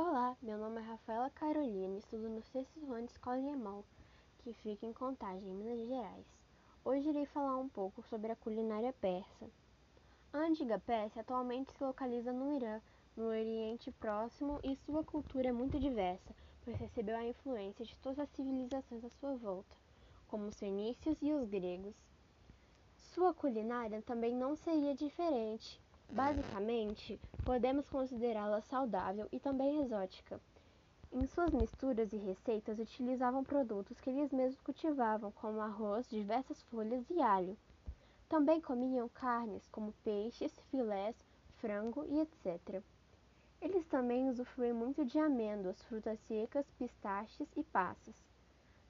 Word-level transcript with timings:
Olá, 0.00 0.36
meu 0.40 0.56
nome 0.56 0.80
é 0.80 0.84
Rafaela 0.84 1.28
Carolina, 1.30 1.98
estudo 1.98 2.28
no 2.28 2.40
sexto 2.40 2.92
ano 2.92 3.04
de 3.04 3.10
Escola 3.10 3.36
Alemão, 3.36 3.84
que 4.38 4.52
fica 4.52 4.86
em 4.86 4.92
Contagem, 4.92 5.52
Minas 5.52 5.88
Gerais. 5.88 6.24
Hoje 6.84 7.08
irei 7.08 7.26
falar 7.26 7.56
um 7.56 7.68
pouco 7.68 8.00
sobre 8.02 8.30
a 8.30 8.36
culinária 8.36 8.92
persa. 8.92 9.50
A 10.32 10.38
antiga 10.38 10.78
Pérsia 10.78 11.22
atualmente 11.22 11.72
se 11.72 11.82
localiza 11.82 12.32
no 12.32 12.54
Irã, 12.54 12.80
no 13.16 13.24
Oriente 13.24 13.90
Próximo, 13.90 14.60
e 14.62 14.76
sua 14.76 15.02
cultura 15.02 15.48
é 15.48 15.52
muito 15.52 15.80
diversa, 15.80 16.32
pois 16.64 16.78
recebeu 16.78 17.16
a 17.16 17.24
influência 17.24 17.84
de 17.84 17.98
todas 17.98 18.20
as 18.20 18.30
civilizações 18.30 19.04
à 19.04 19.10
sua 19.10 19.34
volta, 19.34 19.74
como 20.28 20.46
os 20.46 20.60
fenícios 20.60 21.18
e 21.20 21.32
os 21.32 21.48
gregos. 21.48 21.96
Sua 22.94 23.34
culinária 23.34 24.00
também 24.02 24.32
não 24.32 24.54
seria 24.54 24.94
diferente, 24.94 25.82
Basicamente, 26.10 27.20
podemos 27.44 27.88
considerá-la 27.88 28.60
saudável 28.62 29.28
e 29.30 29.38
também 29.38 29.80
exótica. 29.80 30.40
Em 31.12 31.26
suas 31.26 31.52
misturas 31.52 32.12
e 32.12 32.16
receitas 32.16 32.78
utilizavam 32.78 33.44
produtos 33.44 34.00
que 34.00 34.10
eles 34.10 34.32
mesmos 34.32 34.60
cultivavam, 34.60 35.30
como 35.32 35.60
arroz, 35.60 36.08
diversas 36.08 36.62
folhas 36.64 37.08
e 37.10 37.20
alho. 37.20 37.56
Também 38.28 38.60
comiam 38.60 39.08
carnes 39.08 39.66
como 39.68 39.94
peixes, 40.04 40.52
filés, 40.70 41.16
frango 41.56 42.04
e 42.06 42.20
etc. 42.20 42.82
Eles 43.60 43.86
também 43.86 44.28
usufruem 44.28 44.72
muito 44.72 45.04
de 45.04 45.18
amêndoas, 45.18 45.82
frutas 45.82 46.18
secas, 46.20 46.66
pistaches 46.78 47.48
e 47.56 47.62
passas. 47.64 48.14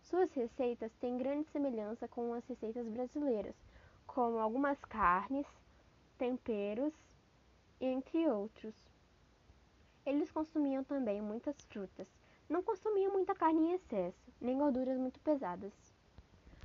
Suas 0.02 0.32
receitas 0.32 0.92
têm 1.00 1.16
grande 1.16 1.48
semelhança 1.48 2.06
com 2.08 2.32
as 2.34 2.44
receitas 2.46 2.86
brasileiras, 2.88 3.54
como 4.06 4.38
algumas 4.38 4.78
carnes, 4.84 5.46
temperos 6.18 6.92
entre 7.80 8.28
outros. 8.28 8.74
Eles 10.04 10.30
consumiam 10.32 10.82
também 10.82 11.22
muitas 11.22 11.56
frutas. 11.62 12.08
Não 12.48 12.62
consumiam 12.62 13.12
muita 13.12 13.34
carne 13.34 13.60
em 13.60 13.72
excesso, 13.74 14.32
nem 14.40 14.58
gorduras 14.58 14.98
muito 14.98 15.20
pesadas. 15.20 15.72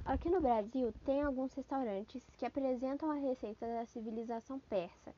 Aqui 0.03 0.29
no 0.29 0.41
Brasil 0.41 0.91
tem 1.05 1.21
alguns 1.21 1.53
restaurantes 1.53 2.27
que 2.37 2.45
apresentam 2.45 3.11
a 3.11 3.15
receita 3.15 3.65
da 3.65 3.85
civilização 3.85 4.59
persa. 4.59 5.13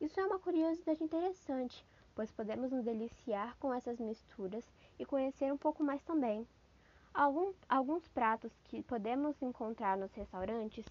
Isso 0.00 0.18
é 0.20 0.24
uma 0.24 0.38
curiosidade 0.38 1.02
interessante, 1.02 1.84
pois 2.14 2.30
podemos 2.30 2.70
nos 2.70 2.84
deliciar 2.84 3.56
com 3.58 3.74
essas 3.74 3.98
misturas 3.98 4.64
e 4.98 5.04
conhecer 5.04 5.52
um 5.52 5.58
pouco 5.58 5.82
mais 5.82 6.02
também. 6.02 6.46
Alguns 7.68 8.08
pratos 8.08 8.52
que 8.64 8.82
podemos 8.82 9.40
encontrar 9.42 9.98
nos 9.98 10.12
restaurantes 10.14 10.86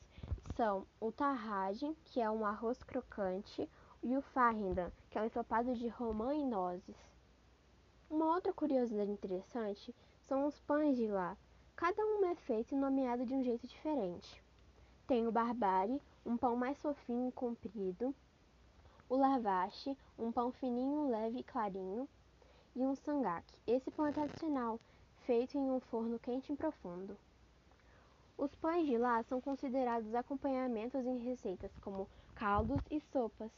são 0.56 0.86
o 1.00 1.12
tarragem, 1.12 1.96
que 2.06 2.20
é 2.20 2.30
um 2.30 2.46
arroz 2.46 2.82
crocante, 2.84 3.70
e 4.04 4.18
o 4.18 4.22
farrinda, 4.22 4.92
que 5.10 5.18
é 5.18 5.22
um 5.22 5.26
ensopado 5.26 5.74
de 5.76 5.88
romã 5.88 6.34
e 6.34 6.46
nozes. 6.46 6.96
Uma 8.10 8.26
outra 8.34 8.52
curiosidade 8.52 9.12
interessante 9.12 9.96
são 10.22 10.46
os 10.46 10.60
pães 10.60 10.98
de 10.98 11.08
lá. 11.08 11.38
Cada 11.76 12.04
um 12.04 12.26
é 12.26 12.36
feito 12.36 12.74
e 12.74 12.78
nomeado 12.78 13.26
de 13.26 13.34
um 13.34 13.44
jeito 13.44 13.68
diferente. 13.68 14.44
Tem 15.08 15.28
o 15.28 15.32
barbari, 15.32 16.02
um 16.26 16.36
pão 16.36 16.56
mais 16.56 16.78
fofinho 16.82 17.30
e 17.30 17.32
comprido, 17.32 18.14
o 19.10 19.16
lavache, 19.16 19.98
um 20.18 20.32
pão 20.32 20.52
fininho, 20.52 21.10
leve 21.10 21.40
e 21.40 21.44
clarinho, 21.44 22.08
e 22.76 22.80
um 22.80 22.96
sangak. 22.96 23.46
Esse 23.68 23.92
pão 23.92 24.08
é 24.08 24.12
tradicional, 24.12 24.80
feito 25.26 25.58
em 25.58 25.72
um 25.72 25.80
forno 25.80 26.20
quente 26.20 26.52
e 26.52 26.56
profundo. 26.56 27.18
Os 28.42 28.56
pães 28.56 28.88
de 28.88 28.97
lá 28.97 29.22
são 29.22 29.39
considerados 29.39 30.16
acompanhamentos 30.16 31.06
em 31.06 31.20
receitas 31.20 31.72
como 31.78 32.09
caldos 32.34 32.81
e 32.89 33.00
sopas. 33.00 33.52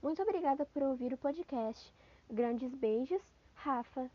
Muito 0.00 0.22
obrigada 0.22 0.64
por 0.66 0.84
ouvir 0.84 1.12
o 1.12 1.18
podcast. 1.18 1.92
Grandes 2.30 2.72
beijos, 2.72 3.20
Rafa. 3.56 4.08